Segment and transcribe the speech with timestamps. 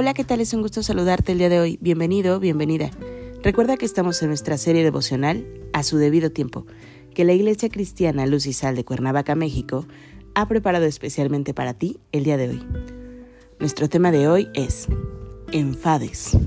[0.00, 0.40] Hola, ¿qué tal?
[0.40, 1.76] Es un gusto saludarte el día de hoy.
[1.80, 2.88] Bienvenido, bienvenida.
[3.42, 6.66] Recuerda que estamos en nuestra serie devocional A su debido tiempo,
[7.16, 9.88] que la Iglesia Cristiana Luz y Sal de Cuernavaca, México,
[10.36, 12.66] ha preparado especialmente para ti el día de hoy.
[13.58, 14.86] Nuestro tema de hoy es
[15.50, 16.38] Enfades.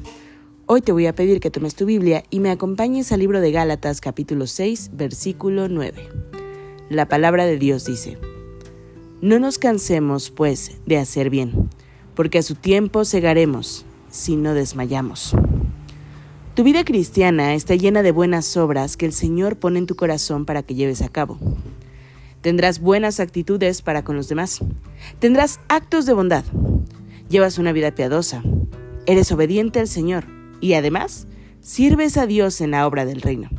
[0.65, 3.51] Hoy te voy a pedir que tomes tu Biblia y me acompañes al libro de
[3.51, 6.07] Gálatas capítulo 6, versículo 9.
[6.89, 8.17] La palabra de Dios dice,
[9.19, 11.69] No nos cansemos, pues, de hacer bien
[12.15, 15.33] porque a su tiempo cegaremos si no desmayamos.
[16.53, 20.45] Tu vida cristiana está llena de buenas obras que el Señor pone en tu corazón
[20.45, 21.39] para que lleves a cabo.
[22.41, 24.59] Tendrás buenas actitudes para con los demás.
[25.19, 26.43] Tendrás actos de bondad.
[27.29, 28.43] Llevas una vida piadosa.
[29.05, 30.25] Eres obediente al Señor
[30.59, 31.27] y además
[31.61, 33.49] sirves a Dios en la obra del reino.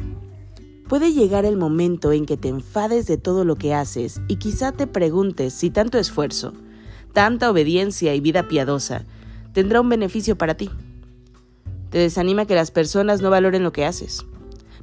[0.89, 4.73] Puede llegar el momento en que te enfades de todo lo que haces y quizá
[4.73, 6.53] te preguntes si tanto esfuerzo,
[7.13, 9.05] tanta obediencia y vida piadosa
[9.53, 10.71] tendrá un beneficio para ti.
[11.91, 14.25] Te desanima que las personas no valoren lo que haces.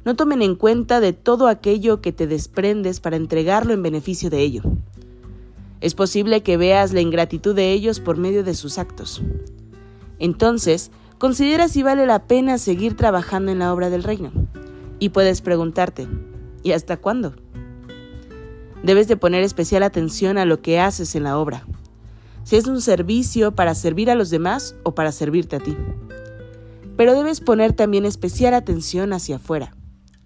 [0.04, 4.40] No tomen en cuenta de todo aquello que te desprendes para entregarlo en beneficio de
[4.40, 4.62] ello.
[5.80, 9.22] Es posible que veas la ingratitud de ellos por medio de sus actos.
[10.18, 14.30] Entonces, considera si vale la pena seguir trabajando en la obra del reino.
[14.98, 16.06] Y puedes preguntarte,
[16.62, 17.34] ¿y hasta cuándo?
[18.82, 21.66] Debes de poner especial atención a lo que haces en la obra
[22.44, 25.76] si es un servicio para servir a los demás o para servirte a ti.
[26.96, 29.74] Pero debes poner también especial atención hacia afuera,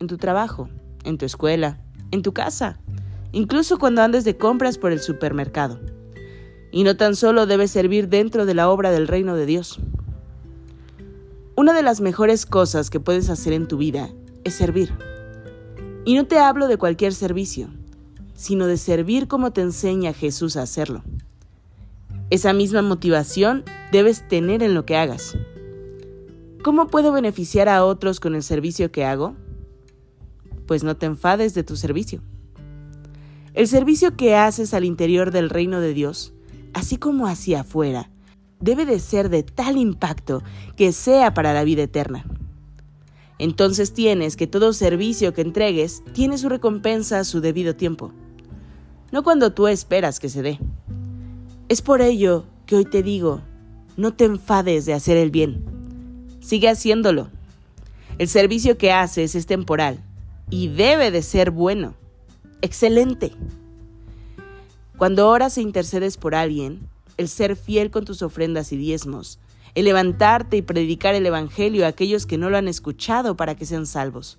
[0.01, 0.69] en tu trabajo,
[1.05, 1.81] en tu escuela,
[2.11, 2.79] en tu casa,
[3.33, 5.81] incluso cuando andes de compras por el supermercado.
[6.73, 9.79] Y no tan solo debes servir dentro de la obra del reino de Dios.
[11.57, 14.11] Una de las mejores cosas que puedes hacer en tu vida
[14.43, 14.93] es servir.
[16.05, 17.69] Y no te hablo de cualquier servicio,
[18.35, 21.05] sino de servir como te enseña Jesús a hacerlo.
[22.31, 25.37] Esa misma motivación debes tener en lo que hagas.
[26.63, 29.37] ¿Cómo puedo beneficiar a otros con el servicio que hago?
[30.67, 32.23] Pues no te enfades de tu servicio.
[33.53, 36.33] El servicio que haces al interior del reino de Dios,
[36.73, 38.11] así como hacia afuera,
[38.61, 40.43] debe de ser de tal impacto
[40.77, 42.25] que sea para la vida eterna.
[43.39, 48.13] Entonces tienes que todo servicio que entregues tiene su recompensa a su debido tiempo,
[49.13, 50.59] no cuando tú esperas que se dé.
[51.71, 53.41] Es por ello que hoy te digo,
[53.97, 55.65] no te enfades de hacer el bien.
[56.41, 57.31] Sigue haciéndolo.
[58.19, 60.05] El servicio que haces es temporal
[60.51, 61.95] y debe de ser bueno.
[62.61, 63.33] Excelente.
[64.99, 66.81] Cuando oras e intercedes por alguien,
[67.17, 69.39] el ser fiel con tus ofrendas y diezmos,
[69.75, 73.65] el levantarte y predicar el Evangelio a aquellos que no lo han escuchado para que
[73.65, 74.37] sean salvos.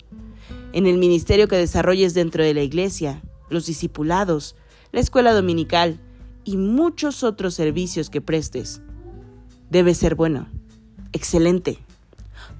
[0.73, 4.55] En el ministerio que desarrolles dentro de la iglesia, los discipulados,
[4.91, 5.99] la escuela dominical,
[6.45, 8.81] y muchos otros servicios que prestes.
[9.69, 10.47] Debe ser bueno,
[11.11, 11.79] excelente.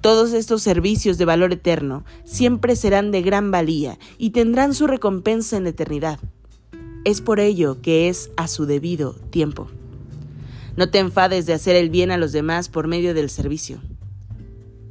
[0.00, 5.56] Todos estos servicios de valor eterno siempre serán de gran valía y tendrán su recompensa
[5.56, 6.18] en eternidad.
[7.04, 9.68] Es por ello que es a su debido tiempo.
[10.76, 13.78] No te enfades de hacer el bien a los demás por medio del servicio.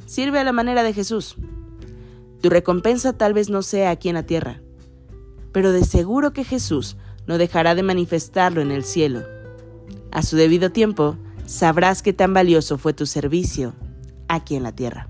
[0.06, 1.36] Sirve a la manera de Jesús.
[2.42, 4.62] Tu recompensa tal vez no sea aquí en la tierra,
[5.52, 6.98] pero de seguro que Jesús
[7.28, 9.24] no dejará de manifestarlo en el cielo.
[10.12, 13.74] A su debido tiempo, sabrás qué tan valioso fue tu servicio
[14.28, 15.10] aquí en la tierra.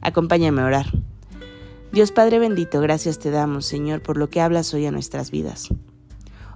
[0.00, 0.86] Acompáñame a orar.
[1.90, 5.68] Dios Padre bendito, gracias te damos, Señor, por lo que hablas hoy a nuestras vidas.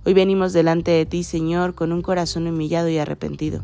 [0.04, 3.62] Hoy venimos delante de ti, Señor, con un corazón humillado y arrepentido,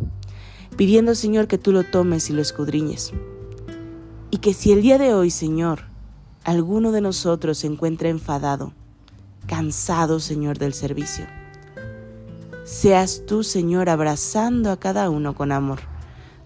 [0.76, 3.12] pidiendo, Señor, que tú lo tomes y lo escudriñes.
[4.30, 5.80] Y que si el día de hoy, Señor,
[6.44, 8.72] alguno de nosotros se encuentra enfadado,
[9.48, 11.26] cansado, Señor, del servicio.
[12.64, 15.80] Seas tú, Señor, abrazando a cada uno con amor,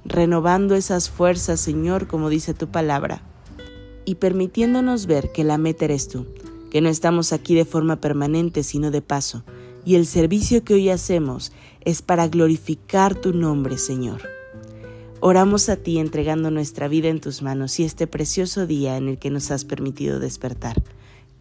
[0.05, 3.21] renovando esas fuerzas, Señor, como dice tu palabra,
[4.05, 6.27] y permitiéndonos ver que la meta eres tú,
[6.71, 9.45] que no estamos aquí de forma permanente, sino de paso,
[9.85, 14.23] y el servicio que hoy hacemos es para glorificar tu nombre, Señor.
[15.21, 19.19] Oramos a ti entregando nuestra vida en tus manos y este precioso día en el
[19.19, 20.83] que nos has permitido despertar.